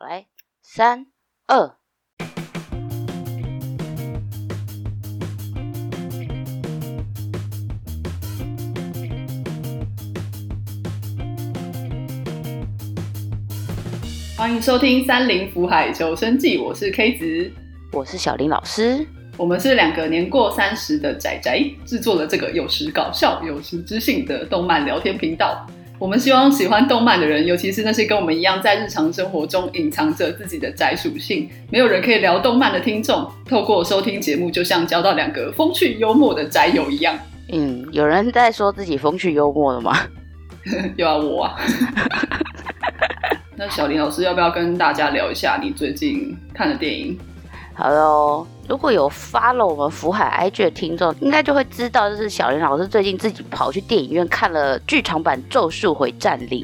[0.00, 0.26] 好，来，
[0.62, 1.06] 三
[1.48, 1.74] 二。
[14.36, 17.50] 欢迎收听《三林福海求生记》，我是 K 子，
[17.90, 19.04] 我是小林老师。
[19.36, 25.66] 我们是两个年过三十的仔仔，制作了这个有时搞笑、有时知性的动漫聊天频道。
[25.98, 37.18] 我们希望喜欢动漫的人，尤其是那些跟我们一样在日常生活中隐藏着自己的宅属性、没有人可以聊动漫的听众，透过收听节目，就像交到两个风趣幽默的宅友一样。
[37.50, 39.96] 嗯，有人在说自己风趣幽默了吗？
[40.96, 41.56] 有啊，我啊。
[43.56, 47.18] 那小林老师要不要跟大家聊一下你最近看的电影？
[47.74, 56.62] 好喽，如果有 follow 我们福海 IG 的听众，应该就会知道，就是小林老师最近自己跑去电影院看了剧场版《咒术回战零》。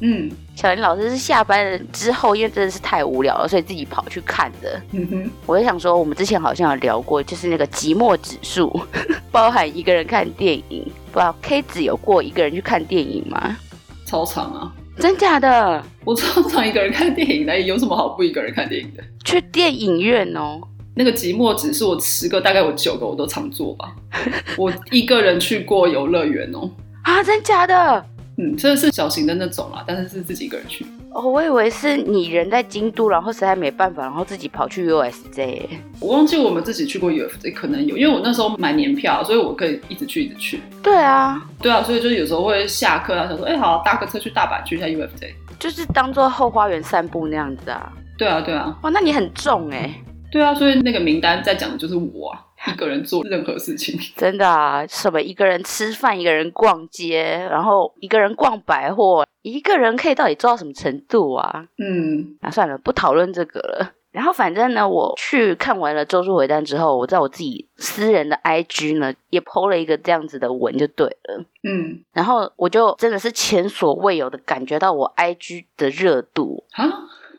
[0.00, 4.82] 嗯，小林老师是下班之后，因为真的是太无聊了，所以自己跑去看的。
[4.90, 8.68] 嗯哼，我就想说，我们之前好像有聊过，就是那个寂寞指数，
[9.30, 10.84] 包含一个人看电影。
[11.12, 13.56] 不知道 K 子有过一个人去看电影吗？
[14.04, 14.72] 超长啊！
[14.98, 15.82] 真假的？
[16.04, 19.02] 我常常一个人看电影的，有什么好不一个人看电影的？
[19.24, 20.60] 去电影院哦。
[20.94, 23.92] 那个寂寞指数，我十个大概有九个我都常做吧。
[24.56, 26.70] 我一个人去过游乐园哦。
[27.02, 28.06] 啊，真假的？
[28.36, 30.84] 嗯，这是小型的那种啦，但是是自己一个人去。
[31.12, 35.62] 哦，我以为是你人在京都，然后实在没办法，然后自己跑去 USJ。
[36.00, 40.60] 我忘记我们自己去过 USJ，可能有，因为我那时候买年票，所以我可以一直去，一直去。
[40.82, 47.92] 对啊，对啊，所以就有时候会下课啊，想说，哎，好，搭个车去大阪去一下 USJ，就是当做后花园散步那样子啊。
[48.18, 48.76] 对啊，对啊。
[48.82, 49.92] 哇，那你很重哎。
[50.34, 53.96] 对啊，所以那个名单在讲的就是我啊，一个人做任何事情。
[54.18, 59.24] 真的啊，什么一个人吃饭，一个人逛街，然后一个人逛百货。
[59.42, 61.66] 一个人可以到底做到什么程度啊？
[61.78, 63.92] 嗯，那算了，不讨论这个了。
[64.10, 71.44] 然后反正呢，我去看完了《咒术回战》之后，我在我自己私人的 IG 呢，也 PO 了一个这样子的文，就对了。
[71.62, 76.84] 嗯，然后我就真的是前所未有的感觉到我 IG 的热度啊！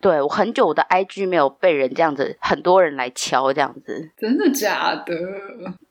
[0.06, 5.16] 对我很久我的 IG 没有被人这样子，很多人来敲这样子，真的假的？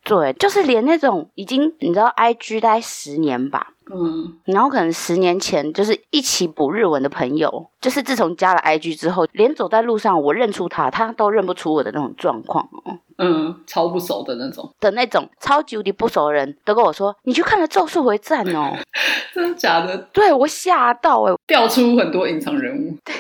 [0.04, 3.68] 对，就是连那种已经你知道 IG 待十年吧。
[3.92, 12.98] 嗯，然后可能十年前就是一起补日文的朋友，就是自从加了 IG 之后，连走在路上我认出他，他都认不出我的那种状况哦。
[13.18, 18.74] 嗯，超不熟的那种，的那种超级无敌不熟的人都跟我说：“你去看了《咒术回战》哦。
[19.34, 19.96] ”真的假的？
[20.12, 23.14] 对我吓到哎，调出很多隐藏人物，对，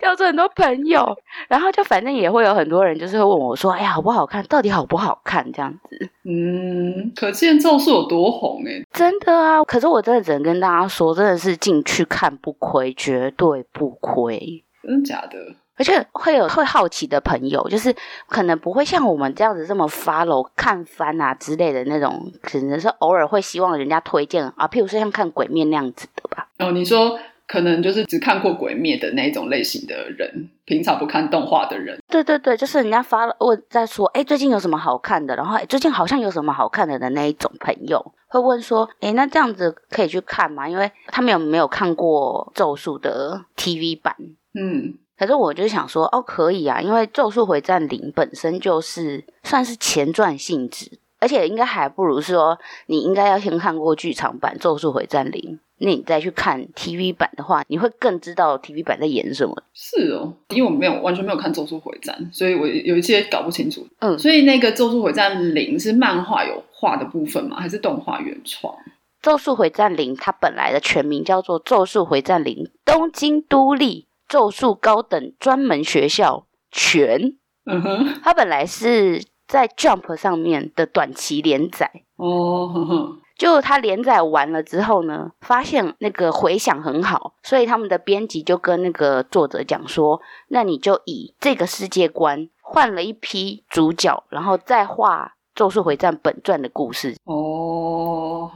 [0.00, 1.06] 调出很多朋友，
[1.48, 4.42] 然后就反正也会有很多人就是会问我说：“哎呀，好不好看？
[4.46, 5.93] 到底好不好看？”这样子。
[6.24, 9.62] 嗯，可见咒术有多红哎，真的啊！
[9.64, 14.64] 可是我真的只能跟大家说，真的是进去看不亏，绝对不亏。
[14.82, 15.38] 真的假的？
[15.76, 17.92] 而且会有会好奇的朋友，就是
[18.28, 26.48] 可能不会像我们这样子这么 follow 看番啊之类的那种，可能是偶尔会希望人家推荐啊，譬如说像看鬼面那样子的吧。
[26.60, 31.98] 哦，你说可能就是只看过鬼灭的那种类型的人，平常不看动画的人。
[32.08, 35.36] 对对对，就是人家发了问在说，哎，最近有什么好看的？
[35.36, 40.68] 然后最近好像有什么好看的的那一种朋友会问说，哎，那这样子可以去看吗？
[40.68, 44.16] 因为他们有没有看过咒术的 TV 版？
[44.54, 44.94] 嗯。
[45.16, 55.40] 可是我就想说，哦，可以啊，因为《咒术回战零》本身就是算是前传性质，而且应该还不如说，你应该要先看过剧场版《咒术回战零》，
[55.78, 59.62] 那你再去看 TV 版的话，你会更知道 TV 版在演什么。
[59.72, 63.86] 是哦，因为我没有完全没有看《咒术回战》，所以我有一些搞不清楚。
[64.00, 67.58] 嗯，所以那个《咒术回战零》是漫画有画的部分吗？
[67.60, 68.72] 还是动画原创？
[69.20, 74.02] 《咒术回战零》它本来的全名叫做《咒术回战零：东京都立》。
[74.26, 77.36] 咒术高等专门学校全，
[77.66, 97.16] 嗯哼，它本来是在 Jump 上面的短期连载哦，哼哼，就他连载完了之后呢，发现那个回响很好，所以他们的编辑就跟那个作者讲说，那你就以这个世界观换了一批主角，然后再画《咒术回战》本传的故事。
[97.24, 98.50] 哦，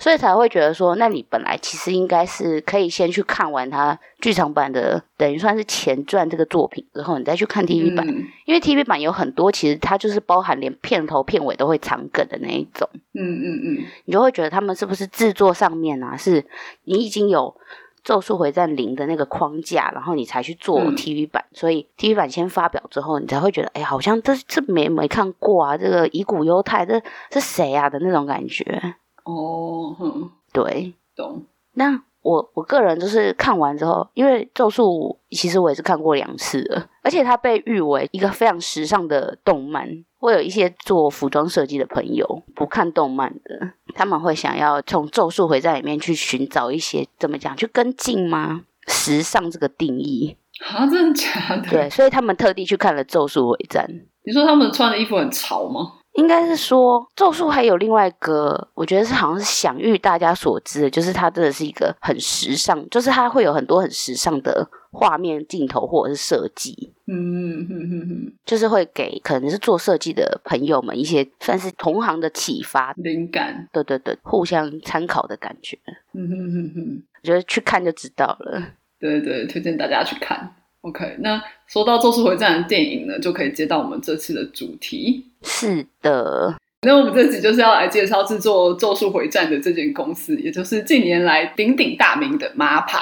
[0.00, 8.06] 所以才会觉得说，那你本来其实应该是可以先去看完它剧场版的，等于算是前传这个作品之后，你再去看 TV 版，
[8.46, 12.88] 因为 TV 版有很多其实它就是包含连片头片尾都会藏梗的那一种。
[13.12, 16.46] 嗯嗯嗯，你就会觉得他们是不是制作上面啊，是
[16.84, 17.54] 你已经有
[18.02, 28.94] 《咒术回战零》的那个框架，然后你才去做 TV 版，所以 TV 版先发表之后，你才会觉得，哎，好像这这没没看过啊，这个乙骨犹太这这谁啊的那种感觉。
[29.30, 31.44] 哦，哼，对，懂。
[31.74, 40.04] 那我我个人就是看完之后，因为《咒术》其实我也是看过两次了，而且它被誉为一个非常时尚的动漫。
[40.18, 48.60] 会有一些做服装设计的朋友，不看动漫的，他们会想要从《咒术回战》里面去寻找一些怎么讲，去跟进吗？
[48.86, 51.70] 时尚这个定义啊，真的假的？
[51.70, 53.86] 对，所以他们特地去看了《咒术回战》。
[54.26, 55.99] 你说他们穿的衣服很潮吗？
[56.14, 75.78] 应该是说，咒术还有另外一个，我觉得是好像是享誉大家所知的，就是它真的是一个很时尚，就是它会有很多很时尚的画面、镜头或者是设计，嗯哼哼哼，就是会给可能是做设计的朋友们一些算是同行的启发、灵感，对对对，互相参考的感觉，
[76.12, 78.62] 嗯哼哼哼，我觉得去看就知道了，
[78.98, 80.56] 对对，推荐大家去看。
[80.82, 85.26] OK，那说到《咒术回战》的电影呢，就可以接到我们这次的主题。
[85.42, 92.98] 是的，那我们这集就是要来介绍制作《咒术回战》的这间公司，也就是近年来鼎鼎大名的 MAPPA。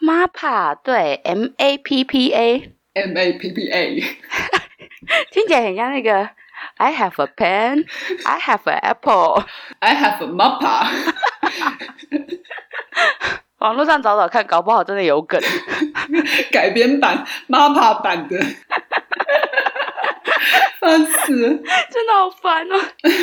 [0.00, 4.00] MAPPA，对，M A P P A，M A P P A，
[5.30, 6.30] 听起来很像那个
[6.76, 10.86] I have a pen，I have an apple，I have a MAPPA。
[13.58, 15.40] 网络上找找看，搞不好真的有梗。
[16.52, 18.38] 改编版、MAPPA 版的，
[20.80, 22.76] 烦死，真的好烦哦。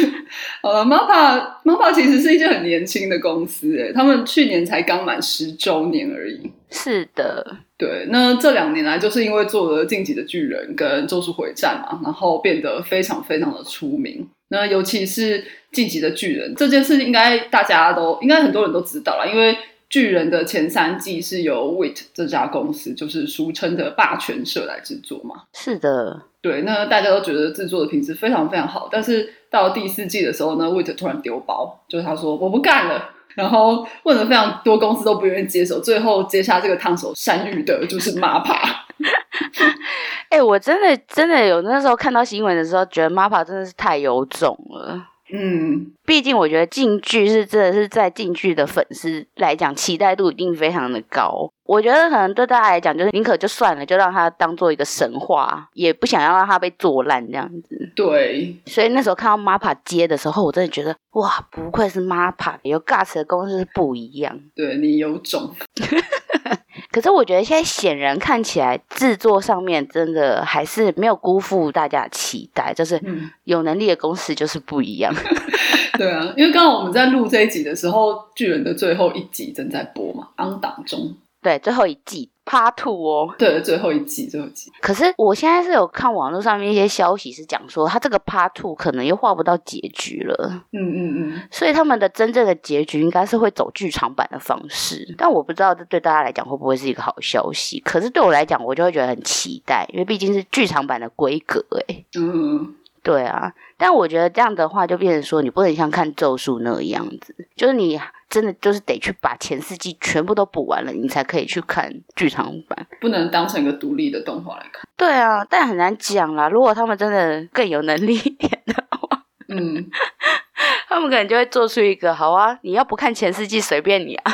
[0.61, 6.51] 好了，MAPPA MAPPA 其实是一间很年轻的公司，哎，他们去年才刚满十周年而已。
[6.69, 8.05] 是的，对。
[8.09, 14.27] 那这两年来，就是因为做了《晋级的巨人》跟《咒术回战》嘛，然后变得非常非常的出名。
[14.49, 15.41] 那尤其是
[15.71, 19.57] 《晋级的巨人》这件事，应该大家都应该很多人都知道了，因为。
[19.89, 25.43] 巨人的前三季是由 Wit 这家公司，就是俗称的霸权社来制作嘛？
[25.53, 26.63] 是的，对。
[26.63, 38.57] 那大家都觉得制作的品质非常非常好，但是到第四季的时候呢，Wit 突然丢包，就是他说我不干了，然后问了非常多公司都不愿意接手，最后接下这个烫手山芋的就是 MAPPA。
[40.29, 45.09] 哎，我真的真的有那时候看到新闻的时候，觉得 MAPPA 真的是太有种了。
[45.31, 51.51] 嗯，毕竟我觉得进剧是真的是在进剧的粉丝来讲，期待度一定非常的高。
[51.65, 57.91] 我觉得可能对大家来讲，就是宁可就算了，就让它当做一个神话，也不想要让它被做烂这样子。
[57.95, 64.39] 对，所以那时候看到 MAPPA 接的时候，我真的觉得哇，不愧是 MAPPA，有 GUTS 的公司是不一样。
[64.55, 65.55] 对你有种。
[66.91, 73.01] 可是我觉得现在显然看起来制作上面真的还是没有辜负大家的期待，就是
[73.43, 75.13] 有能力的公司就是不一样。
[75.97, 81.15] 对啊，因为刚好我们在录这一集的时候，巨人的最后一集正在播嘛，安档中。
[81.41, 82.29] 对，最后一季。
[82.45, 84.71] Part Two 哦，对，最后一季，最后一季。
[84.79, 90.63] 可是我现在是有看网络上面一些消息，是讲说他这个 Part Two 可能又画不到结局了。
[90.71, 91.41] 嗯嗯嗯。
[91.49, 97.79] 所以他们的真正的结局应该是会走剧场版的方式，但我不知道这对大家来讲会不会是一个好消息。
[97.79, 102.05] 可是对我来讲，我就会觉得很期待，因为毕竟是剧场版的规格，哎。
[102.19, 102.75] 嗯。
[103.05, 107.97] 对啊，但我觉得这样的话，就变成说你不能像看咒术那个样子，就是你。
[108.27, 114.81] 真的就是得去把前四季全部都补完了，你才可以去看剧场版，不能当成一个独立的动画来看。
[114.97, 116.49] 对啊，但很难讲啦。
[116.49, 119.89] 如果他们真的更有能力一点的话，嗯，
[120.89, 124.33] 他们可能就会做出一个好啊，你要不看前四季随便你啊。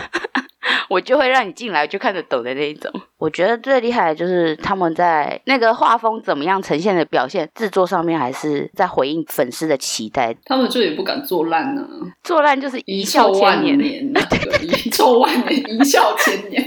[0.91, 2.91] 我就会让你进来就看得懂的那一种。
[3.17, 10.35] 我觉得最厉害的就是他们在那个画风怎么样呈现的表现，制作上面还是在回应粉丝的期待。
[10.43, 11.87] 他们就也不敢做烂呢，
[12.23, 16.61] 做烂就是一笑千年， 对，一臭万年，一笑千年，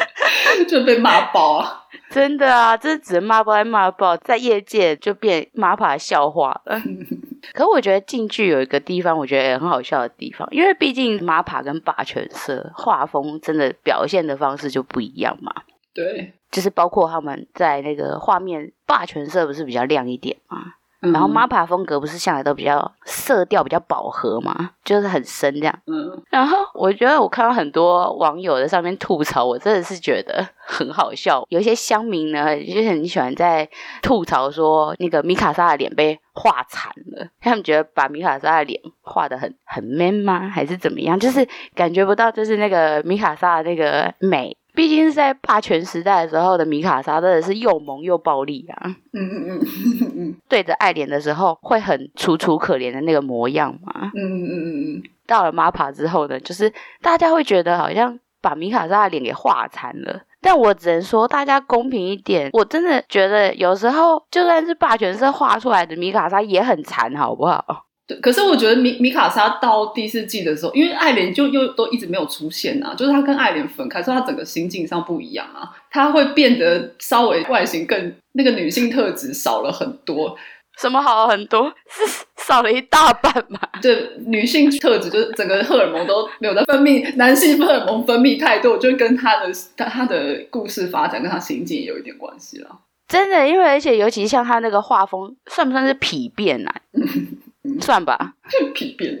[0.66, 1.82] 就被骂爆啊！
[2.10, 6.80] 真的啊，这只能骂爆还骂爆，在业界就变马爬笑话了。
[7.52, 15.52] 可我觉得进剧有一个地方，我觉得也很好笑的地方，因为毕竟马帕跟霸权色画风真的表现的方式就不一样嘛。
[15.92, 20.74] 对，就是包括他们在那个画面，霸权色不是比较亮一点嘛？
[21.00, 25.78] 然后 MAPPA 风格不是向来都比较色调比较饱和嘛，就是很深这样。
[25.86, 26.22] 嗯。
[26.30, 31.42] 然后我觉得我看到很多网友在上面吐槽，我真的是觉得很好笑。
[31.48, 33.68] 有一些乡民呢，就是很喜欢在
[34.02, 40.48] 吐槽说那个米卡莎的脸被画惨了，他们觉得把米卡莎的脸画的很很 man 吗？
[40.48, 41.18] 还是怎么样？
[41.18, 44.56] 就是感觉不到就是那个米卡莎的那个美。
[44.74, 48.96] 毕竟是在霸权时代的时候的米卡莎，真的是又萌又暴力啊！
[49.12, 54.10] 嗯嗯嗯嗯，对着爱莲的时候会很楚楚可怜的那个模样嘛。
[54.14, 55.02] 嗯嗯嗯嗯。
[55.26, 56.72] 到了 MAPA 之后呢，就是
[57.02, 60.22] 大家会觉得好像把米卡莎的脸给画残了。
[60.42, 67.84] 但我只能说，大家公平一点，我真的觉得有时候就算是霸权社画出来的米卡莎也很残，好不好？
[68.10, 80.36] 对，可是我觉得米米卡莎到第四季的时候，因为爱莲就又都一直没有出现啊，就是他跟爱莲分开，所以他整个心境上不一样啊，他会变得稍微外形更那个女性特质少了很多。
[80.78, 81.72] 什么好很多？
[81.88, 83.60] 是 少了一大半嘛？
[83.80, 92.80] 对，女性特质就是整个荷尔蒙都没有在分泌，男性荷尔蒙分泌太多，就跟他的他他的故事发展跟他心境有一点关系了。
[93.08, 96.74] 真的，因为而且尤其像他那个画风，算不算是疲变啊？
[97.80, 98.34] 算吧，
[98.74, 99.18] 皮变，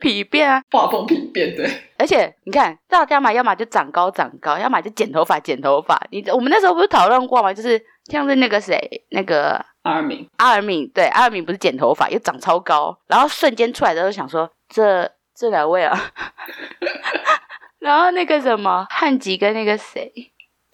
[0.00, 1.70] 皮变啊，画风皮变对。
[1.96, 6.00] 而且你看，大家嘛，要么就长高长高，要么就剪头发剪头发。
[6.10, 7.52] 你我们那时候不是讨论过吗？
[7.52, 15.96] 就是像是那个谁，那个阿尔敏，阿尔敏对，阿尔敏不是剪头发又长超高，然后瞬间出来的时候想说，这这两位啊，
[17.78, 20.12] 然后那个什么汉吉跟那个谁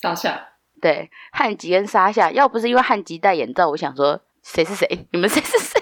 [0.01, 0.49] 沙夏，
[0.81, 5.07] 对，汉吉跟沙夏，要不是因为汉吉戴眼罩，我想说谁是谁？
[5.13, 5.78] 你们谁是谁？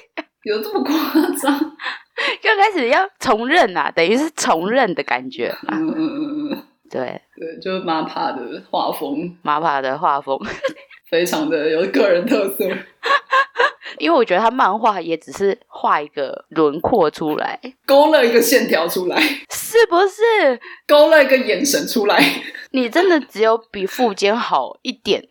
[0.46, 0.94] 有这么夸
[1.42, 1.58] 张？
[2.40, 5.52] 刚开始要重认啊，等于是重认的感觉。
[5.68, 10.38] 嗯嗯嗯嗯，对对，就是马帕的画风，马帕的画风
[11.10, 12.64] 非常的有个人特色。
[13.98, 19.16] 因为我觉得他漫画也只是画一个轮廓出来，勾勒一个线条出来，
[19.50, 20.60] 是不是？
[20.86, 22.22] 勾勒一个眼神出来，
[22.70, 25.26] 你真的只有比富坚好一点。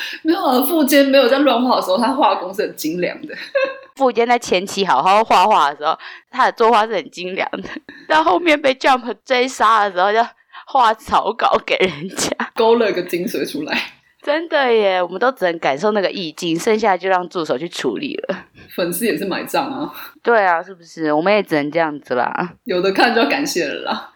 [0.22, 3.34] 没有啊，富坚没有在乱画的时候，他画工是很精良的。
[3.96, 5.98] 富坚在前期好好画画的时候，
[6.30, 7.68] 他的作画是很精良的。
[8.08, 10.18] 到后面被 Jump 追杀的时候，就
[10.66, 13.76] 画草稿给人家，勾勒个精髓出来。
[14.20, 18.36] 真的耶，我们都只能感受那个意境，剩下就让助手去处理了。
[18.74, 19.90] 粉丝也是买账啊。
[20.22, 21.12] 对啊，是不是？
[21.12, 22.50] 我们也只能这样子啦。
[22.64, 24.12] 有的看就要感谢了啦。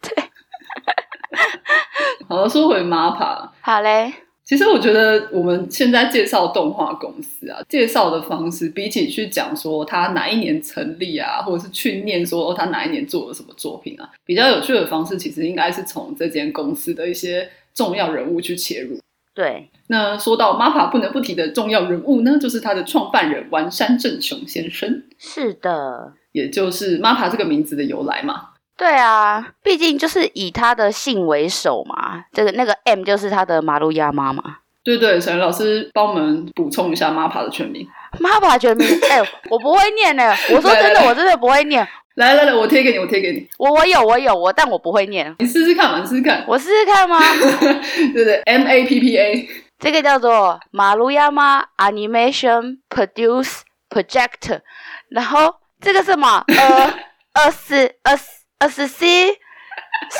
[0.00, 0.24] 对。
[2.28, 3.48] 好了，说回 MAPA。
[3.60, 4.14] 好嘞。
[4.46, 18.96] 其实我觉得我们现在介绍动画公司啊，介绍的方式比起去讲说他哪一年成立啊，或者是去念说他哪一年做了什么作品啊，比较有趣的方式，其实应该是从这间公司的一些重要人物去切入。
[19.34, 25.02] 对，那说到 MAPA 不能不提的重要人物呢，就是他的创办人丸山正雄先生。
[25.18, 28.50] 是的，也就是 MAPA 这个名字的由来嘛。
[28.76, 32.24] 对啊，毕竟就是以他的姓为首嘛。
[32.32, 34.58] 这个那个 M 就是他的马路亚妈嘛。
[34.84, 37.88] 对对，小老师帮我们补充一下 MAPA 的全名。
[38.20, 40.30] MAPA 全名， 哎，我不会念呢。
[40.54, 41.86] 我说真的，我真的不会念。
[42.14, 43.48] 来来来，我贴给你，我贴给你。
[43.58, 45.34] 我我有我有我，但我不会念。
[45.38, 46.44] 你试试看嘛，试试看。
[46.46, 47.18] 我试试看吗？
[48.14, 54.60] 对对，M A P P A，这个叫做马路亚妈 Animation Produce Project。
[55.08, 56.44] 然后这个什么？
[56.46, 56.94] 呃，
[57.32, 58.45] 二 四二四。
[58.58, 59.38] 二十 C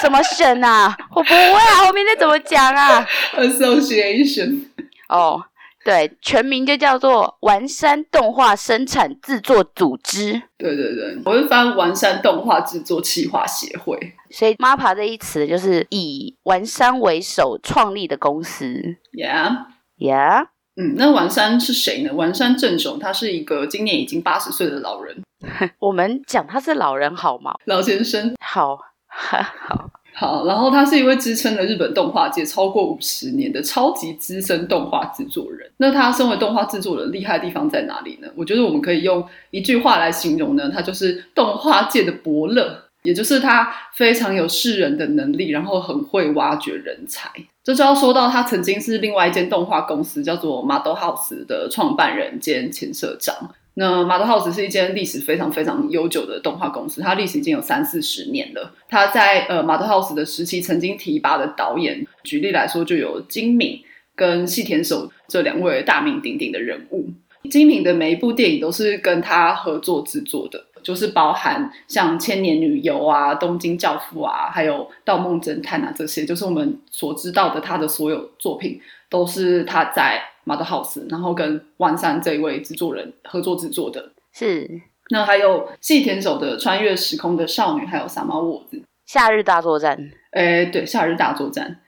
[0.01, 0.97] 什么选啊？
[1.15, 4.67] 我不会啊，后面那怎么讲啊？Association
[5.09, 5.43] 哦，
[5.85, 10.43] 对，全名就叫做丸山动画生产制作组织。
[10.59, 13.99] 对对对，我是翻完山动画制作企划协会。
[14.31, 18.97] 所以 MAPA 这一词就是以丸山为首创立的公司。
[19.13, 22.13] Yeah，Yeah，嗯，那丸山是谁呢？
[22.13, 25.17] 丸山正雄，他是一个今年已经八十岁的老人。
[25.81, 27.55] 我们讲他是老人好吗？
[27.65, 28.79] 老先生，好，
[29.09, 30.45] 好，好。
[30.47, 35.71] 然后他是一位支撑了日本动画界超过五十年的超级资深动画制作人。
[35.79, 38.29] 那他身为动画制作人，厉害的地方在哪里呢？
[38.37, 47.31] 我觉得我们可以用一句话来形容呢，他就是动画界的伯乐，也就是他非常有识人的能力，然后很会挖掘人才。
[47.67, 53.35] 这就要说到他曾经是另外一间动画公司叫做 Model House 的创办人兼前社长。
[53.75, 58.73] 那 Model House 是一间历史非常非常悠久的动画公司，它历史已经有三四十年了。
[58.89, 63.81] 他在呃 Model House 的时期曾经提拔的导演，举例来说就有金敏
[64.15, 67.09] 跟细田守这两位大名鼎鼎的人物。
[67.51, 80.23] 金敏的每一部电影都是跟他合作制作的，就是包含像《千年女优》啊、《东京教父》啊，还有《盗梦侦探》啊这些，就是我们所知道的他的所有作品都是他在。
[80.47, 84.81] Mother House，然后跟万山这一位制作人合作制作的，是。
[85.11, 88.77] 那还有细田守的《穿越时空的少女》，还有《撒猫沃子》。
[89.07, 89.99] 夏日大作战。
[90.31, 91.81] 哎，对，《夏日大作战》，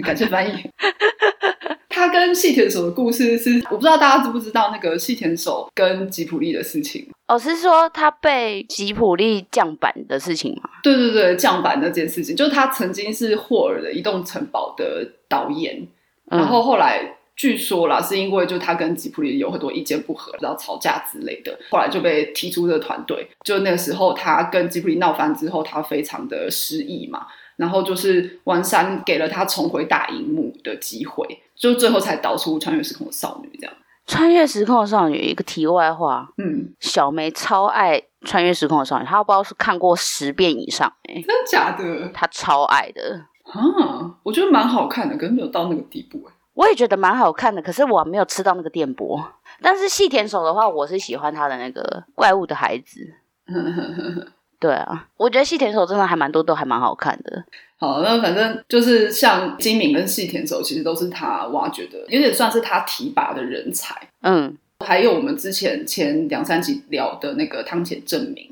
[0.02, 0.52] 感谢翻译。
[1.92, 7.06] 他跟细田守的故事是，我不知道大家知不知道那个细田守跟吉普力的事情。
[7.28, 10.70] 哦，是说他被吉普力降版的事情吗？
[10.82, 15.86] 对对对，降版那件事情，就是他曾经是霍尔的《移动城堡》的导演，
[16.30, 17.18] 然后后来。
[17.34, 23.26] 据说啦，是因为就他跟吉普力有很多意见不合，然后吵架之类的，后来就被踢出这个团队。
[23.42, 33.74] 就那个时候，他跟吉普力闹翻之后，他非常的失意嘛，然后就是王山给了他重回大荧幕的机会，就最后才导出《穿越时空的少女》这样。
[34.04, 42.08] 穿越时空的少女，一个题外话，嗯，小梅超爱穿越时空的少女，她不知道是看过十遍以上，哎，真的假的？
[42.12, 49.22] 她超爱的啊，我觉得蛮好看的，可是没有到那个地步，哎，我也觉得蛮好看的，可是我没有吃到那个电波。
[49.60, 53.14] 但是细田守的话，我是喜欢他的那个怪物的孩子。
[54.62, 57.44] 对啊，我觉得细田守真的还蛮多，都还蛮好看的。
[57.78, 63.96] 好，那反正就是像金敏跟细田守，其实都是他挖掘的，有点算是他提拔的人才。
[64.20, 68.48] 嗯，还有我们之前前两三集聊的那个汤浅证明，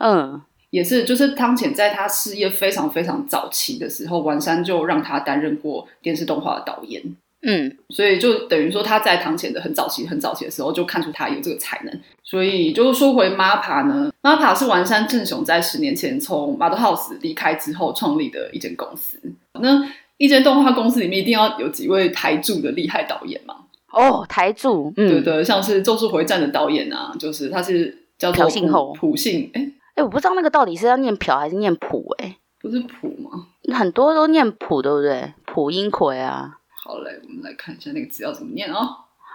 [0.00, 7.02] 嗯，也是，就是汤浅在他事业非常非常早期的时候，丸山就让他担任过电视动画的导演。
[7.46, 12.00] 嗯，所以就等于说他在堂前的很早期、很早期的时候就看出他有这个才能。
[12.22, 19.20] 所以就说回 MAPA 呢，MAPA 是丸山正雄在十年前从 Model House 离开之后创立的一间公司。
[19.60, 19.86] 那
[20.16, 23.56] 一间动画公司里面一定要有几位台柱的厉害导演嘛？
[23.92, 29.50] 哦，台柱，对对，像是《咒术回战》的导演啊，就是他是叫朴信厚，朴信。
[29.54, 32.04] 哎哎，我不知道那个到底是要念朴还是念朴？
[32.18, 33.46] 哎，不是朴吗？
[33.72, 35.34] 很多都念朴，对不对？
[35.44, 36.58] 朴英奎啊。
[36.84, 38.86] 好嘞，我们来看一下那个字要怎么念哦。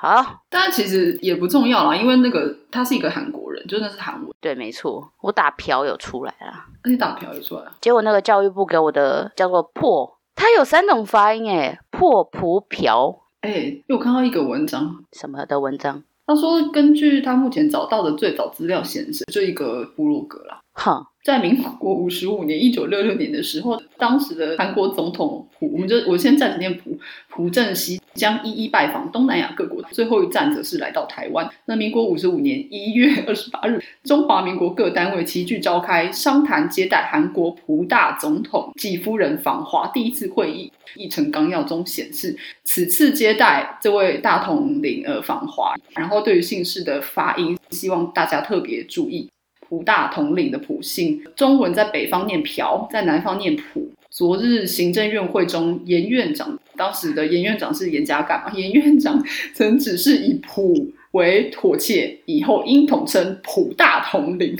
[0.02, 4.32] 好，但其实也不重要啦，因为那个他是一个韩国人，就那是韩文。
[4.40, 6.66] 对，没错，我打朴有出来了。
[6.86, 13.24] 你打朴有出来，结果那个教育部给我的叫做破，它有三种发音诶，破、朴、朴。
[13.42, 16.04] 哎，因为我看到一个文章，什么的文章？
[16.30, 20.60] 他说根据他目前找到的最早资料显示，这一个部落格啦。
[20.74, 21.08] 好。
[21.24, 26.98] 在民国五十五年（一九六六年）的时候，当时的韩国总统朴，我们就我先暂时念朴
[27.30, 31.50] 朴正熙，将一一拜访东南亚各国，最后一站则是来到台湾。
[31.66, 40.72] 那民国五十五年一月二十八日，中华民国各单位齐聚召开商谈接待韩国朴大总统及夫人访华第一次会议。
[40.96, 49.30] 议程纲要中显示，此次接待这位大统领而访华，然后对于姓氏的发音，希望大家特别注意。
[49.70, 53.88] 朴大统领的朴姓，中文在北方念朴，在南方念朴。
[54.20, 58.52] 昨日行政院会中，严院长当时的严院长是严家淦嘛？
[58.54, 59.18] 严院长
[59.54, 60.76] 曾指示以普
[61.12, 64.58] 为妥切，以后应统称普大统领。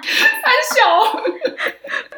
[0.00, 0.80] 三小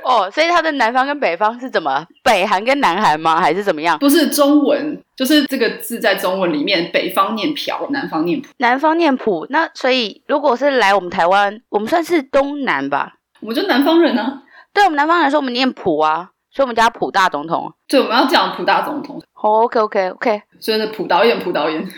[0.09, 2.07] 哦，所以他的南方跟北方是怎么？
[2.23, 3.41] 北韩跟南韩吗？
[3.41, 3.99] 还是怎么样？
[3.99, 8.47] 不是中文，就是这个字在中文里面，北方念朴，南方念普。
[8.59, 13.17] 南方念普，那所以如果是来我们台湾，我们算是东南吧？
[13.41, 14.43] 我们就南方人呢。
[14.73, 17.73] 对我们南方人说，我们念普啊，所以我们叫普大总统。
[17.89, 19.23] 对，我们要讲普大总统。
[19.35, 21.83] OK OK OK，所以是普导演，普导演。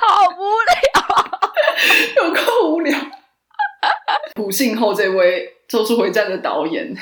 [0.00, 2.98] 好无聊，有够无聊。
[4.34, 6.94] 普信后这位《咒术回战》的导演，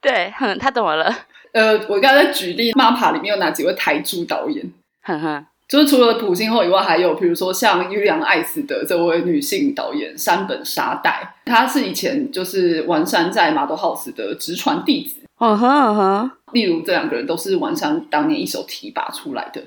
[0.00, 1.14] 对，哼，他怎么了？
[1.52, 4.72] 呃，我刚才在举例，MAPA 里面有哪几位台柱导演？
[5.02, 15.22] 哼哼，就是除了普信后以外，还有比如说像优良爱死的这位女性导演山本沙代，她是以前就是完山在马多 house 的直传弟子。
[15.40, 19.60] 嗯哼嗯哼，例如这两个人都是完山当年一手提拔出来的。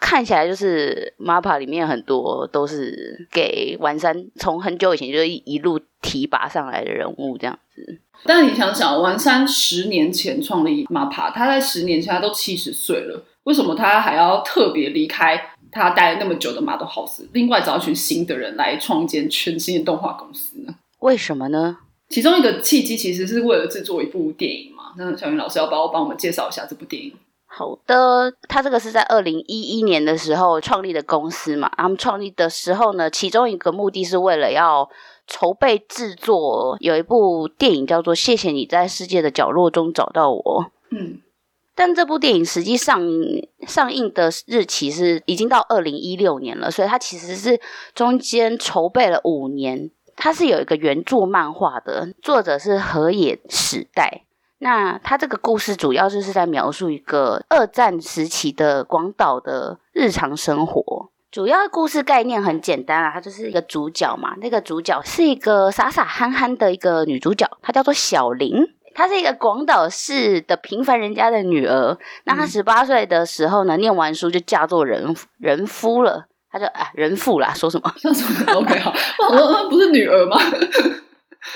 [0.00, 8.00] 看起来就是 MAPA 里面很多都是给丸山从很久以前就一路提拔上来的人物这样子。
[8.24, 20.74] 但你想想，丸山十年前创立 MAPA，他在十年前他都七十岁了，为什么他还要特别离开他待了那么久的 Model House，另外找一群新的人来创建全新的动画公司呢？
[21.00, 21.78] 为什么呢？
[22.08, 24.92] 其中一个契机其实是为了制作一部电影嘛。
[24.98, 27.12] 那小云老师要不要帮我们介绍一下这部电影？
[27.46, 31.70] 好的，他这个是在二零一一年的时候创立的公司嘛。
[31.76, 34.88] 他们创立的时候呢，其中一个目的是为了要
[35.26, 40.40] 筹备制作有一部电影，叫做《谢谢你在世界的角落中找到我》。
[40.90, 41.20] 嗯，
[41.74, 43.00] 但这部电影实际上
[43.66, 47.60] 上映的日期是已经到二零一六年了，所以它其实是
[47.94, 49.90] 中间筹备了五年。
[50.14, 54.24] 它是有一个原著漫画的，作者是河野史代。
[54.58, 61.10] 那它这个故事主要就是在描述一个二战时期的广岛的日常生活。
[61.30, 64.36] 主要故事概念很简单啊，它就是一个主角嘛。
[64.36, 68.54] 那个主角是一个傻傻憨憨的一个女主角，她叫做小林。
[68.94, 71.96] 她是一个广岛市的平凡人家的女儿。
[72.24, 76.26] 那她十八岁的时候呢，念完书就嫁做人人夫了。
[76.50, 77.92] 她就啊人妇啦，说什么？
[77.96, 78.92] 说什么？OK 好，
[79.30, 80.36] 我 不是女儿吗？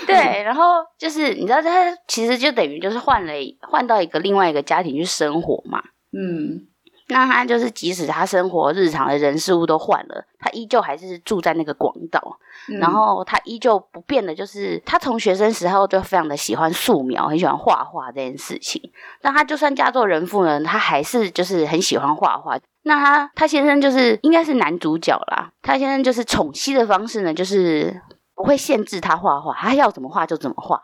[0.07, 5.83] 对，然后就是你知道，她其实就等于就是换了换到一个另外一个家庭去生活嘛。
[6.13, 6.67] 嗯，
[7.09, 12.39] 那他就是即使他生活日常的人事物都换了，他依旧还是住在那个广岛，
[12.81, 18.83] 然后他依旧不变的，就是他从学生时候就非常的喜欢素描，很喜欢画画这件事情。
[19.23, 22.59] 那他就算嫁做人妇呢，他还是就是很喜欢画画。
[22.83, 28.03] 那他他先生就是应该是男主角啦，他先生就是宠妻的方式呢，就是
[28.35, 30.81] 不会限制他画画，他要怎么画就怎么画。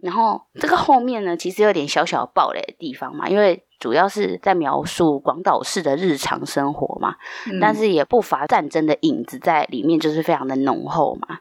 [0.00, 7.16] 然后这个后面呢，其实有点小小暴雷的地方嘛，因为主要是在描述广岛市的日常生活嘛，
[7.60, 11.38] 但是也不乏战争的影子在里面，就是非常的浓厚嘛。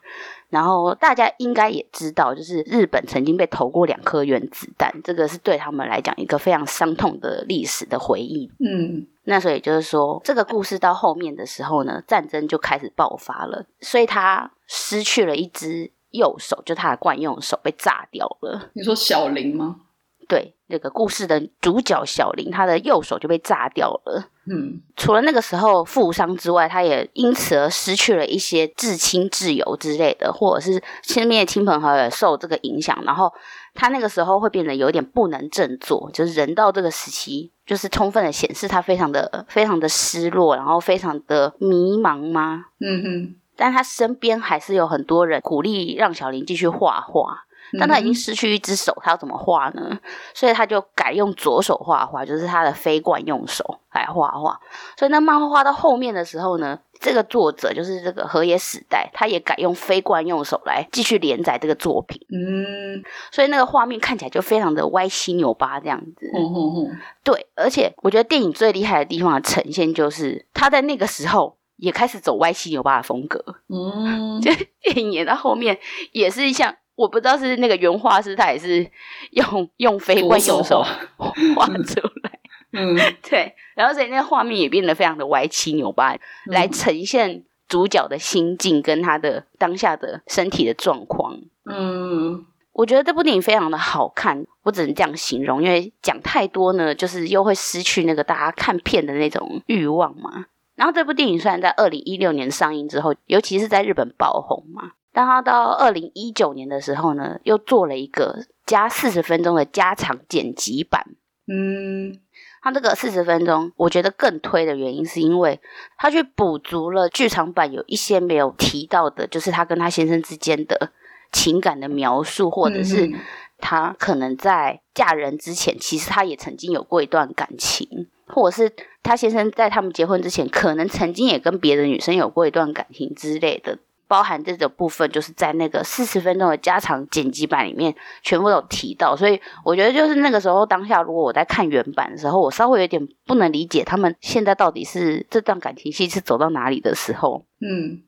[0.50, 8.50] 然后大家应该也知道，就是日本曾经被投过两颗原子弹，这个是对他们来讲一个非常伤痛的历史的回忆。
[8.60, 15.91] 嗯，那所以就是说，这个故事到后面的时候呢，战争就开始爆发了，所以他失去了一只。
[16.12, 18.70] 右手就他的惯用手被炸掉了。
[18.74, 19.82] 你说小林吗？
[20.28, 24.30] 对，那个故事的主角小林，他的右手就被炸掉了。
[24.50, 33.02] 嗯，除了那个时候负伤之外，他也因此而失去了一些至亲挚友之类的，或者是身边的亲朋好友受这个影响。
[33.06, 33.32] 然后
[33.74, 42.65] 他那个时候会变得有点不能振作，就是人到这个时期，就是充分的显示他非常的非常的失落，然后非常的迷茫吗？
[42.82, 43.36] 嗯哼。
[43.58, 47.43] 但他身边还是有很多人鼓励让小林继续画画，
[47.80, 50.00] 但他已经失去一只手，他要怎么画呢？
[50.34, 54.60] 所以他就改用左手画画，就是他的非惯用手来画画。
[54.96, 62.22] 所以那漫画画到后面的时候呢，这个作者就是这个河野史代，他也改用非惯用手来继续连载这个作品。
[62.30, 66.32] 嗯，所以那个画面看起来就非常的歪七扭八这样子。
[66.34, 71.58] 嗯哼哼，对，而且我觉得电影最厉害的地方的呈现，就是他在那个时候。
[71.78, 75.78] 也开始走歪七扭八的风格，嗯， 就电影演到后面
[76.12, 78.90] 也是像我不知道是那个原画师，他也是
[79.32, 80.84] 用用非惯用手
[81.18, 81.68] 画。
[81.86, 82.40] 出来，
[82.74, 100.48] 嗯， 对，然后所以那个画面也变得非常的歪七扭八，来呈现主角的心境跟他的当下的身体的状况，嗯，我觉得这部电影非常的好看，我只能这样形容，因为讲太多呢，就是又会失去那个大家看片的那种欲望嘛。
[100.78, 111.04] 然后这部电影虽然在二零一六年上映之后，尤其是在日本爆红嘛，但它到二零一九年的时候呢，又做了一个加四十分钟的加长剪辑版。
[111.48, 112.20] 嗯，
[112.62, 115.60] 它这个四十分钟，我觉得更推的原因是因为
[115.98, 120.92] 它去补足了剧场版有一些没有提到的，就是他跟他先生之间的
[121.32, 123.12] 情感的描述，或者是
[123.58, 128.08] 他可能在嫁人之前，其实他也曾经有过一段感情。
[128.28, 128.72] 或者是
[129.04, 139.16] 他先生在他们结婚之前，可能曾经也跟别的女生有过一段感情之类的，包含这个部分，就是在那个四十分钟的加长剪辑版里面全部有提到。
[139.16, 148.02] 所以我觉得，就是那个时候当下，如果我在看原版的时候，我稍微有点不能理解他们现在到底是这段感情戏是走到哪里的时候，嗯，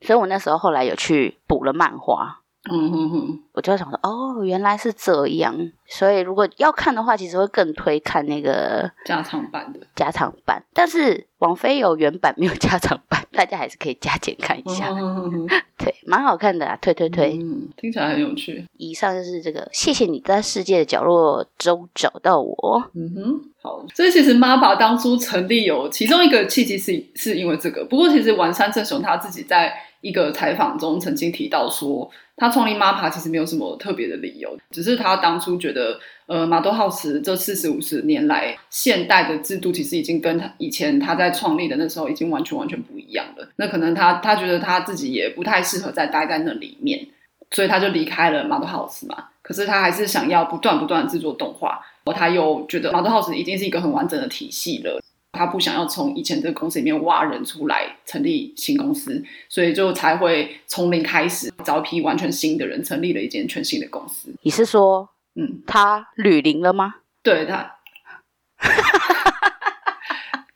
[0.00, 2.40] 所以我那时候后来有去补了漫画。
[2.68, 5.54] 嗯哼哼，我就想说，哦，原来是这样，
[5.86, 10.62] 所以如果要看的话，其实会更推看那个加长版的加长版。
[10.74, 14.90] 但是王菲有原版，没有加长版，大家还是可以加减看一下。
[15.78, 18.66] 对，蛮好看的啊，推推推，嗯，听起来很有趣。
[18.78, 22.82] 以上就是这个，谢谢你在世界的角落中找到我。
[22.94, 32.10] 嗯哼，好，所以其实 MAPA 当初成立有其中一个契机是是因为这个，不过其实丸山正雄他自己在一个采访中曾经提到说。
[32.36, 43.48] 他创立 MAPA 其实没有什么特别的理由，只是他当初觉得，呃，马多浩斯这四十五十年来现代的制度其实已经跟他以前他在创立的那时候已经完全完全不一样了。
[43.56, 47.06] 那可能他他觉得他自己也不太适合再待在那里面，
[47.50, 49.16] 所以他就离开了马多浩斯嘛。
[49.40, 51.80] 可是他还是想要不断不断制作动画，
[52.14, 55.00] 他又觉得马多浩斯已经是一个很完整的体系了。
[55.36, 64.34] 他不想要从以前这个公司里面挖人出来成立新公司，所以就才会从零开始找一批完全新的人，成立了一间全新的公司。
[64.42, 66.96] 你是说，嗯，他吕林了吗？
[67.22, 67.76] 对他，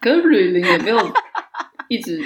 [0.01, 1.13] 可是吕林也没有
[1.89, 2.25] 一直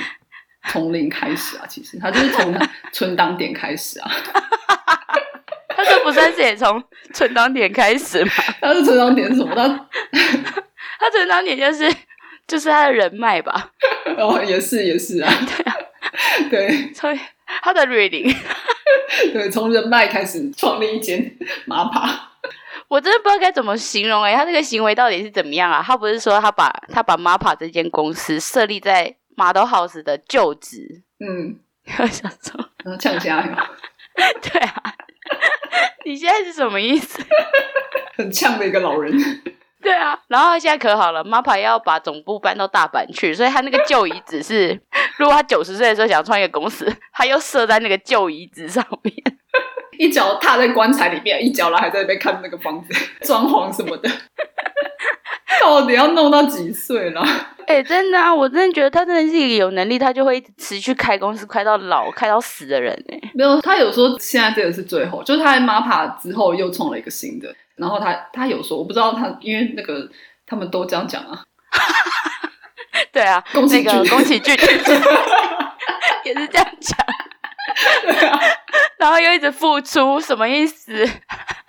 [0.70, 1.66] 从零开始啊。
[1.66, 2.54] 其实他就是从
[2.92, 4.10] 存档点开始啊。
[5.76, 6.80] 他这不算是也从
[7.12, 8.30] 存档点开始吗？
[8.60, 9.54] 他是存档点什么？
[9.54, 9.66] 他
[11.00, 11.90] 他存档点就是。
[12.46, 13.70] 就是他的人脉吧，
[14.18, 15.76] 哦，也是也是啊，对啊，
[16.50, 17.18] 对，所以
[17.62, 18.35] 他的 reading，
[19.33, 22.28] 对，从人脉开始创立一间马帕，
[22.88, 25.83] 我真的不知道该怎么形容哎，他这个行为到底是怎么样啊？
[25.85, 31.59] 他不是说他把他把马帕这间公司设立在 Model House 的旧址，嗯，
[31.98, 33.52] 我想说，嗯，呛加油，
[34.42, 34.83] 对啊，
[36.04, 37.20] 你现在是什么意思？
[38.16, 39.12] 很呛的一个老人。
[39.84, 44.80] 对啊，然后现在可好了，MAPA 要把总部搬到大阪去，所以他那个旧遗址是，
[45.18, 49.14] 如果他九十岁的时候想创业公司，他又设在那个旧遗址上面，
[49.98, 52.88] 一脚踏在棺材里面，一脚了还在那边看那个房子
[53.26, 54.08] 装潢什么的，
[55.60, 57.22] 到底要弄到几岁了？
[57.66, 63.18] 哎，真的啊，我真的觉得他真的是一个有能力，他就会持续开公司，开到老，开到死的人哎。
[63.34, 67.54] 没有，他有说现在这个是最后，就是他在 MAPA 之后又创了一个新的。
[67.76, 70.08] 然后他他有说，我不知道他，因为那个
[70.46, 71.44] 他们都这样讲啊。
[73.12, 74.54] 对啊，宫崎骏，宫崎骏
[76.24, 76.96] 也是这样讲。
[78.02, 78.40] 对啊，
[78.98, 81.04] 然后又一直付出，什么意思？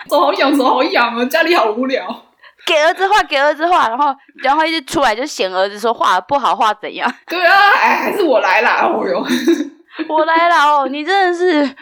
[0.09, 1.25] 手好痒，手好痒啊！
[1.25, 2.23] 家里好无聊。
[2.65, 7.11] 给儿子画，给儿子画，然后然后一直出来就嫌儿子说画不好，画怎样？
[7.27, 8.81] 对啊，哎，还是我来啦！
[8.83, 9.25] 哦哟，
[10.07, 11.75] 我来了哦，你真的是，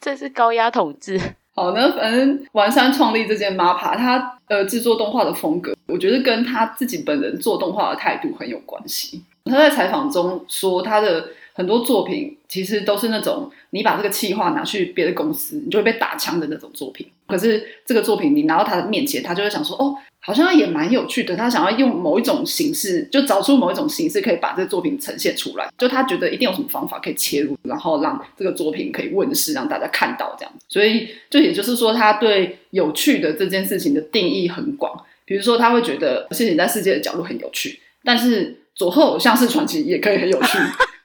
[0.00, 1.20] 这是高压统治。
[1.58, 9.20] 好，那反正完山创立这件 MAPA，他呃制作动画的风格，我觉得跟他自己本人做动画的态度很有关系。
[9.44, 11.26] 他在采访中说，他的
[11.58, 17.06] 很多作品其实都是那种你把这个企划拿去别的公司，你就会被打枪的那种作品。
[17.26, 19.94] 可是这个作品你拿到他的面前，他就会想说，哦。
[20.20, 25.66] 好像也蛮有趣的，他想要用某一种形式，就找出某一种形式，可以把这个作品呈现出来。
[25.78, 30.52] 就他觉得一定有什么方法可以切入，然后让这个作品可以问世，让大家看到这样。
[30.68, 34.92] 所以，就也就是说，他对有趣的这件事情的定义很广。
[35.24, 40.58] 比如说，他会觉得谢谢在世界的角度很有趣，但是佐贺偶像是传奇也可以很有趣，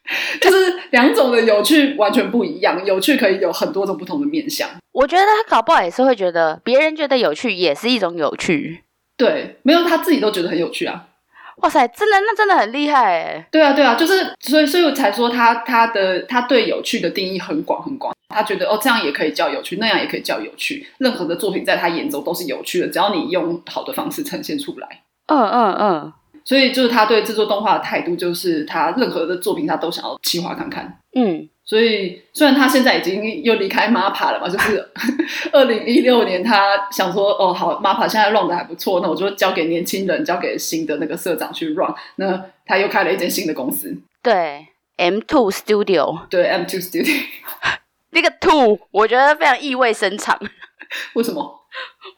[0.41, 2.83] 就是两种的有趣完全不一样。
[2.85, 4.69] 有趣可以有很多种不同的面向。
[4.91, 8.83] 我觉得他搞不好也是会觉得别人觉得有趣也是一种有趣。
[9.15, 11.05] 对，没有他自己都觉得很有趣啊！
[11.57, 13.47] 哇塞，真的，那真的很厉害哎！
[13.51, 18.13] 对啊，对啊，就是所以，所以我才说他他的他对有趣的定义很广很广。
[18.29, 20.87] 他觉得哦，这样也可以叫有趣，那样也可以叫有趣。
[20.97, 25.03] 任何的作品在他眼中都是有趣的，只要你用好的方式呈现出来。
[25.27, 26.13] 嗯嗯嗯。
[26.45, 30.99] 所以就是他对制作动画的态度，就是他任何的作品他都想要企划看看。
[31.15, 31.49] 嗯。
[31.65, 34.86] 所以，虽然他现在已经又离开 MAPA 了嘛，就是
[35.53, 41.88] 二零一六年，他想说，哦，好，MAPA 现在 run 的还不错，那我就交给年轻人，交给新的那个社长去 run。
[42.17, 47.17] 那他又开了一间新的公司，对，M Two Studio，对，M Two Studio，
[48.12, 50.38] 那个 Two 我觉得非常意味深长。
[51.15, 51.62] 为什么？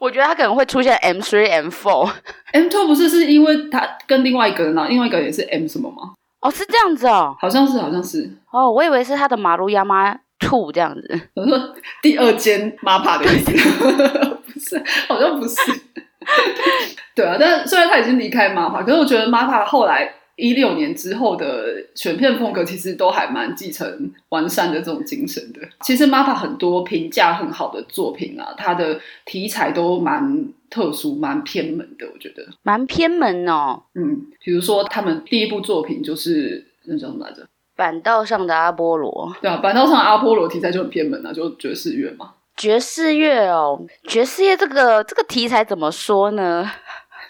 [0.05, 2.11] 我觉得他可能会出现 M Three、M Four、
[2.53, 6.13] M Two，不是是因为他跟另外一个人啊，另外一个也是 M 什么吗？
[6.41, 8.29] 哦，是这样子哦，好像是，好像是。
[8.51, 11.21] 哦，我以为是他的马路亚妈兔这样子。
[11.33, 13.51] 我 说第二间 MAPA 的意思，
[14.53, 15.55] 不是，好像不是。
[17.15, 20.13] 对啊，但虽然他已经离开 MAPA，可是我觉得 MAPA 后来。
[20.35, 25.61] 一六年之后的选片风格其实都还蛮继承完善的这种精神的。
[25.81, 32.05] 其实 MAPA 很多评价很好的作品啊，它的题材都蛮特殊、蛮偏门的。
[32.13, 33.83] 我觉得蛮偏门哦。
[33.93, 37.47] 嗯，比如说他们第一部作品就是那叫什么来着？
[37.77, 39.33] 板道上的阿波罗。
[39.41, 42.31] 对啊，板道上的阿波罗题材就很偏门啊，就爵士乐嘛。
[42.57, 46.71] 爵士乐哦，爵士乐这个这个题材怎么说呢？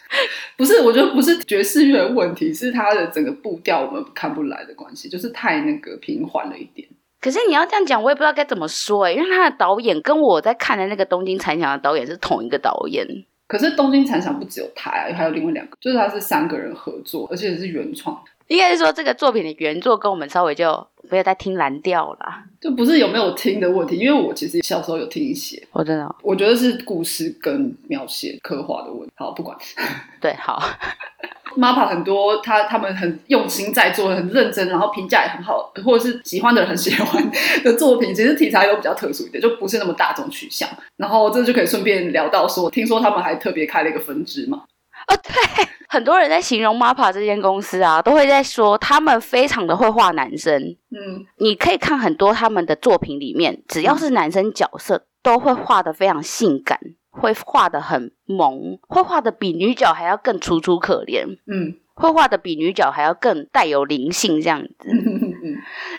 [0.58, 6.88] 不是，我觉得不是爵士乐的问题，是它的整个步调我们看不来的关系，就是太那个平缓了一点。
[7.20, 13.06] 可是你要这样讲，我也不知道该怎么说哎，因为他的导演跟我在看的那个《东京残响》的导演是同一个导演。
[13.48, 18.20] 可是《东京残响》不只有他，还有另外两个，就是他是三个人合作，而且是原创。
[18.48, 29.14] 应该是说这个作品的原作跟我们稍微就不要再听蓝调了，就不是有没有听的问题，因为我其实小时候有听一些，我真的，我觉得是故事跟描写刻画的问题。
[29.16, 29.58] 好，不管，
[30.22, 30.62] 对，好，
[31.58, 37.32] MAPA 很多他他们很用心在做，很认真，然后评价也很好，或者是喜欢的人很喜欢
[37.64, 40.68] 的作品，其实题材都比较特殊一点，就不是那么大众取向。
[40.98, 44.64] 然后这就可以顺便聊到说，听说他们还特别开了一个分支嘛。
[45.12, 50.62] 哦，对，很多人在形容 MAPA 这间公司啊，都会在说他们非常的会画男生。
[50.90, 56.80] 嗯，你可以看很多他们的作品里面，只要是男生角色，都会画的非常性感，
[57.12, 61.26] 会画的很萌，会画的比女角还要更楚楚可怜。
[61.46, 64.90] 嗯，会画的比女角还要更带有灵性这样子。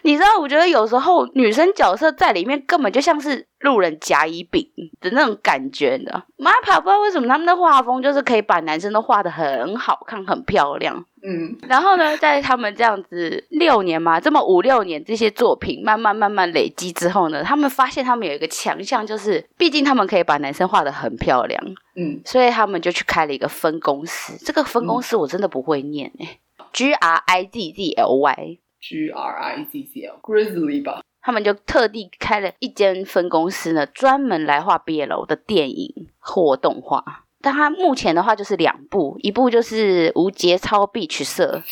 [0.03, 4.67] 你知道，我觉得有时候女生角色在里面根本就像是路人甲乙丙
[5.01, 6.25] 的那种感觉的。
[6.39, 11.05] MAPA 不知道为什么他们的画风就是可以把男生都画的很好看、很漂亮。
[11.23, 21.61] 嗯，然后呢，在他们这样子六年嘛，这么五六年这些作品慢慢慢慢累积之后呢，他们发现他们有一个强项，就是毕竟他们可以把男生画的很漂亮。
[21.97, 24.37] 嗯，所以他们就去开了一个分公司。
[24.45, 26.39] 这个分公司我真的不会念哎
[26.73, 28.59] ，G R I Z Z L Y。
[28.89, 37.25] G R I Z Z L Grizzly 吧，他们就特地开了一间分公司呢，专门来画 BL 的电影或动画。
[37.41, 41.63] 但他目前的话就是两部，一部就是《无节操必取色》，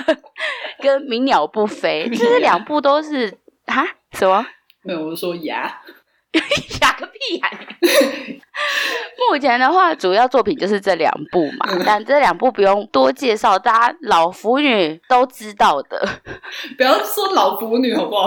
[0.80, 4.46] 跟《鸣鸟不飞》， 这两部都是啊什么？
[4.82, 5.80] 没有，我说牙。
[6.80, 7.50] 哑个屁呀！
[9.30, 16.06] 目前的话，主要作品就是这两部嘛，但这两部不用多介绍，大家老腐女都知道的。
[16.76, 18.26] 不要说老腐女好不好？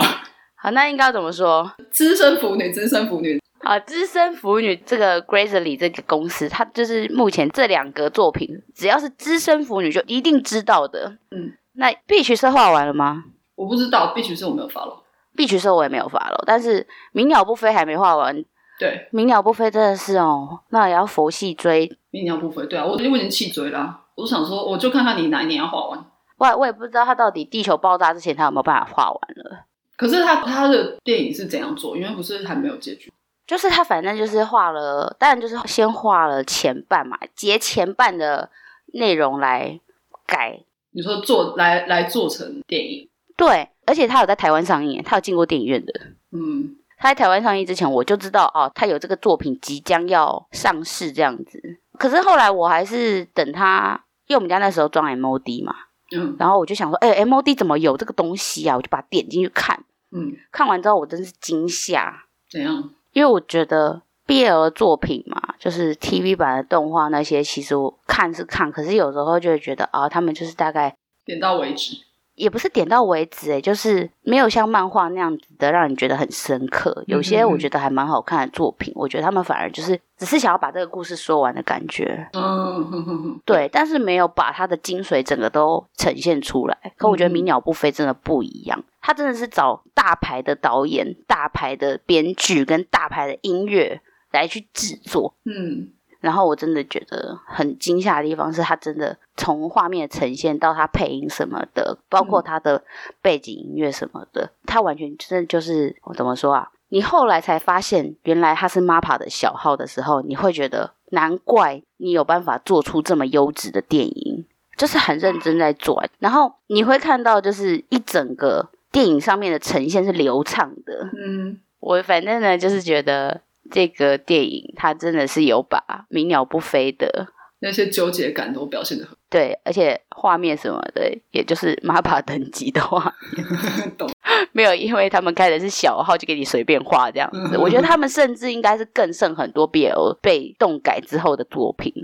[0.56, 1.72] 好，那应该怎么说？
[1.90, 3.40] 资深腐女，资深腐女。
[3.60, 11.16] 啊，资深腐女这个 Gracely 这个公司，它就是目前这两个作品，只要是资深腐女就一定知道的。
[11.30, 13.24] 嗯，那必须是画完了吗？
[13.54, 15.01] 我不知道，必须是我没有发了。
[15.36, 18.44] 必取社我也没有发了，但是鸣鸟不飞还没画完。
[18.78, 21.90] 对，鸣鸟不飞真的是哦，那也要佛系追。
[22.10, 24.00] 鸣鸟不飞，对啊，我我已经弃追了。
[24.16, 26.04] 我想说，我就看看你哪一年要画完。
[26.38, 29.64] 我我也不知道他到底地球爆炸之前他有没有办法画完了。
[29.96, 31.96] 可是他他的电影是怎样做？
[31.96, 33.12] 因为不是还没有结局。
[33.46, 38.50] 就是他反正就是画了，当然就是先画了前半嘛，截前半的
[38.94, 39.78] 内容来
[40.26, 40.58] 改。
[40.90, 43.08] 你说做来来做成电影？
[43.36, 43.68] 对。
[43.92, 45.92] 而且他有在台湾上映，他有进过电影院的。
[46.30, 51.60] 嗯，他在台湾上映之前，我就知道哦，他有这个作品即将要上市这样子。
[51.98, 55.74] 可是后来我还是等他，因为我们家那时候装 MOD 嘛，
[56.16, 58.74] 嗯，然后我就想说，哎，MOD 怎么有这个东西啊？
[58.76, 62.24] 我就把它点进去看，嗯，看完之后我真是惊吓。
[62.50, 62.88] 怎样？
[63.12, 71.98] 因为我觉得 BL 作品嘛，就是 TV 版的动画那些，其实我看是看，可是有时候就会觉得啊，他们就是大概点到为止。
[72.34, 77.04] 也不是点到为止，哎，就是没有像漫画那样子的让你觉得很深刻。
[77.06, 82.28] 有些我觉得还蛮好看的作品，我觉得他们反而就是只是想要把这个故事说完的感觉。
[82.32, 86.76] 嗯，对，但是没有把它的精髓整个都呈现出来。
[86.96, 95.34] 可我觉得《鸣鸟不飞》真的不一样，他真的是找大牌的导演、大牌的编剧跟大牌的音乐来去制作。
[95.44, 95.92] 嗯。
[96.22, 102.84] 然后我真的觉得很惊吓的地方是，他真的从画面呈现到他配音什么的，包括他的
[103.20, 106.70] 背景音乐什么的，他完全真的就是我怎么说啊？
[106.90, 116.04] 你后来才发现，原来他是 MAPA 的小号的时候，你会觉得难怪你有办法做出这么优质的电影，就是很认真在做。
[116.20, 121.10] 然后你会看到，就是一整个电影上面的呈现是流畅的。
[121.18, 123.40] 嗯，我反正呢，就是觉得。
[123.72, 127.26] 这个电影它真的是有把鸣鸟不飞的
[127.60, 133.14] 那些纠结感都表现的很对，而且画面什么的，也就是 马帕等级的画
[133.96, 134.10] 懂
[134.52, 134.74] 没有？
[134.74, 137.56] 因为他们开的是小号，就给你随便画这样子。
[137.56, 141.94] 我觉得他们甚至应该是更胜很多 BL 被动改之后的作品。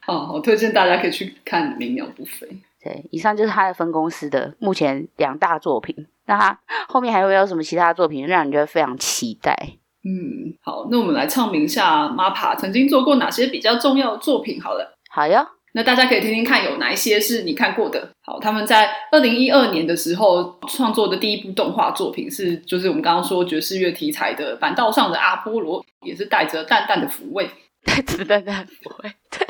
[0.00, 2.46] 好，我推荐大家可以去看《鸣鸟不飞》。
[2.84, 6.06] 对，以上就是他的分公司的目前两大作品。
[6.26, 9.78] 那他后面还会有什么其他作品，让你觉得非常期待？
[10.08, 14.62] 嗯，好，那我们来唱名下 MAPA 曾经做过哪些比较重要的作品。
[14.62, 18.08] 好了，好呀，那大家可以听听看，有哪一些是你看过的。
[18.22, 27.50] 好，他们在二零一二年的时候创作的第一部动画作品是，就是我们刚刚说爵士乐题材的《板道上的阿波罗》，也是带着淡淡的抚慰，
[27.84, 29.12] 带着淡淡抚慰。
[29.36, 29.44] 对，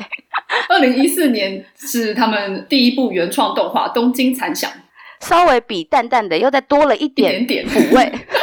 [0.69, 4.71] 二零一四年是他们第一部原创动画《东京残响》，
[5.27, 8.11] 稍微比淡淡的又再多了一点点抚慰。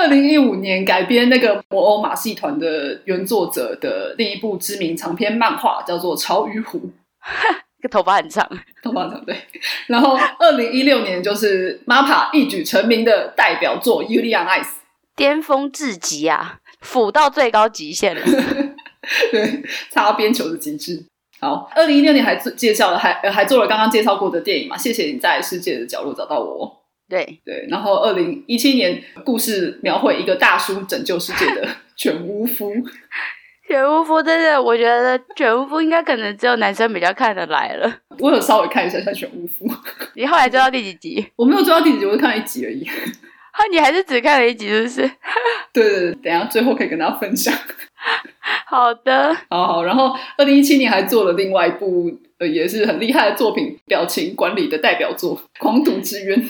[0.00, 6.78] 二零一五年改编那个魔欧马戏团的原作者的另一部知名长篇漫画叫做《潮与虎》，
[7.82, 8.48] 个头发很长，
[8.82, 9.36] 头发长对。
[9.88, 14.64] 然后二零一六年就是 MAPA 一举成名的代表作《u l i a n Ice》，
[15.14, 18.22] 巅峰至极啊，腐到最高极限了，
[19.30, 21.04] 对，擦边球的极致。
[21.40, 24.78] 好，二零一六年还介绍了，还还做了刚刚介绍过的电影嘛？
[24.78, 26.79] 谢谢你在世界的角落找到我。
[27.10, 32.72] 对对，然后二零一七年故事描绘一个大叔拯救世界的 犬巫夫，
[33.68, 37.92] 犬巫夫真的，我觉得犬巫夫应该可能只有男生比较看得来了。
[38.20, 39.68] 我有稍微看一下像犬巫夫，
[40.14, 41.26] 你后来追到第几集？
[41.36, 42.84] 我没有追到第几集，我就看一集而已。
[43.52, 45.10] 哈，你还是只看了一集，是不是？
[45.74, 47.52] 对对对，等下最后可以跟大家分享。
[48.66, 49.82] 好的，好好。
[49.82, 56.42] 然后二零一七年还做了另外一部呃也是很厉害的作品，表情管理的代表作《狂赌之渊》。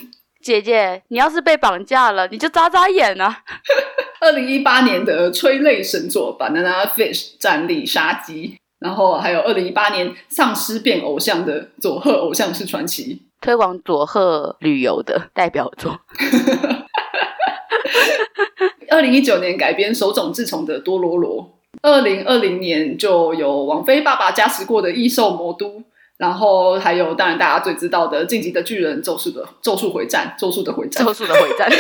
[0.43, 3.43] 姐姐，你要是被绑架了，你就眨眨眼啊！
[4.21, 16.01] 二零一八年的催泪神作《Banana Fish》战力杀机，然后还有二零一八年丧尸变偶像的佐贺偶像是传奇，推广佐贺旅游的代表作。
[18.91, 25.69] 二零一九年改编手冢治虫的多罗罗，二零二零年就有王菲爸爸加持过的《异兽魔都》。
[26.21, 31.67] 然后还有，当然大家最知道的《晋级的巨人》《咒术的咒术回战》《咒术的回战》《咒术的回战》《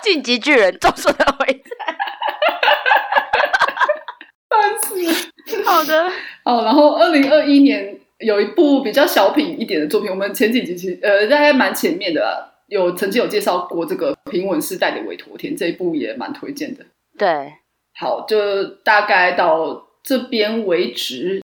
[0.00, 1.64] 晋级巨人》《咒术的回战》。
[5.64, 6.08] 好的。
[6.44, 16.84] 哦，然后二零二一年有一部比较小品一点的作品，我们前几集其实呃大概蛮前面的，有曾经有介绍过这个平稳世代的委托天这一部也蛮推荐的。
[17.18, 17.54] 对，
[17.98, 21.42] 好，就大概到这边为止。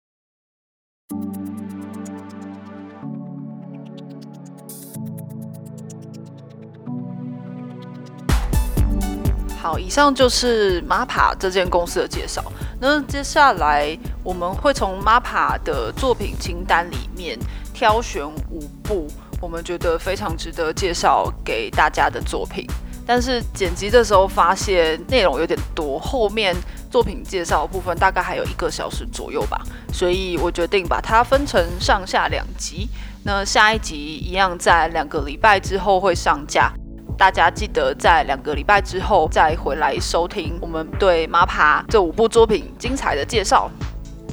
[9.65, 12.45] 好，以上就是 MAPA 这间公司的介绍。
[12.79, 17.39] 那接下来我们会从 MAPA 的作品清单里面
[17.73, 19.09] 挑选五部
[19.41, 22.67] 我们觉得非常值得介绍给大家的作品。
[23.07, 26.55] 但是剪辑的时候发现内容有点多，后面
[26.91, 32.87] 作品介绍部分大概还有一个小时左右吧，所以我决定把它分成上下两集。
[33.23, 36.71] 那下一集一样在两个礼拜之后会上架。
[37.17, 43.71] 大家记得在两个礼拜之后再回来收听我们对 MAPA 这五部作品精彩的介绍。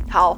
[0.09, 0.37] 好，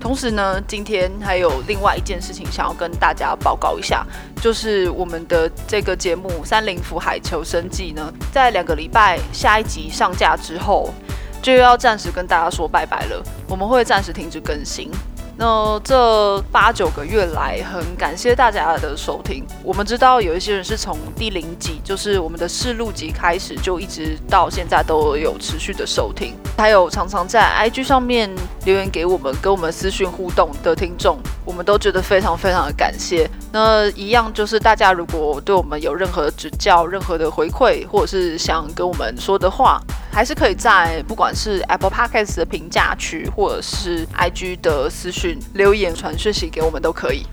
[0.00, 4.04] 同时呢，今天还有另外一件事情想要跟大家报告一下，
[4.42, 10.92] 就是我们的这个节目《三菱福海求生记》呢，在两个礼拜下一集上架之后，
[11.40, 14.90] 就要暂时跟大家说拜拜了，我们会暂时停止更新。
[15.36, 19.44] 那这八九个月来，很感谢大家的收听。
[19.64, 26.34] 我们知道有一些人是从第零集，就是我们的试录集开始，就一直到现在都有持续的收听。
[26.56, 28.30] 还有常常在 IG 上面
[28.64, 33.28] 留言给我们、跟我们私讯互动的听众，我们都觉得非常非常的感谢。
[33.52, 39.80] 那一样就是大家如果对我们有任何指教、任何的回馈，或者是想跟我们说的话，
[40.14, 47.26] 还是可以在不管是 Apple Podcast 的评价区，或者是 IG 的私讯留言传讯息给我们都可以。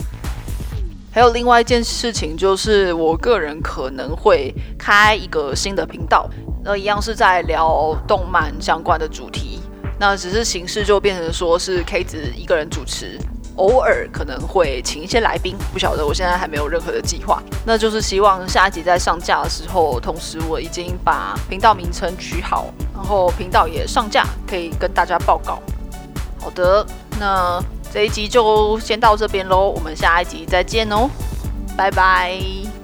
[1.13, 6.27] 还有另外一件事情，就是我个人可能会开一个新的频道，
[6.63, 9.59] 那一样是在聊动漫相关的主题，
[9.99, 13.19] 那只是形式就变成说是 K 子一个人主持。
[13.57, 17.41] 偶尔可能会请一些来宾，不晓得，我现在还没有任何的计划。
[17.65, 25.59] 那就是希望下一集在上架的时候，同时我已经把频道名称取好，然后频道也上架，可以跟大家报告。
[26.39, 26.85] 好的，
[27.19, 27.61] 那
[27.93, 31.09] 这一集就先到这边喽，我们下一集再见哦，
[31.77, 32.80] 拜拜。